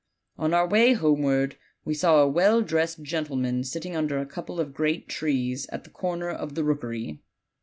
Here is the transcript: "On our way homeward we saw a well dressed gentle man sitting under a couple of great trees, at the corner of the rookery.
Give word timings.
"On 0.35 0.51
our 0.51 0.67
way 0.67 0.93
homeward 0.93 1.57
we 1.85 1.93
saw 1.93 2.17
a 2.23 2.27
well 2.27 2.63
dressed 2.63 3.03
gentle 3.03 3.35
man 3.35 3.63
sitting 3.63 3.95
under 3.95 4.17
a 4.17 4.25
couple 4.25 4.59
of 4.59 4.73
great 4.73 5.07
trees, 5.07 5.67
at 5.71 5.83
the 5.83 5.91
corner 5.91 6.31
of 6.31 6.55
the 6.55 6.63
rookery. 6.63 7.21